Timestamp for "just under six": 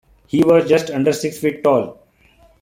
0.67-1.37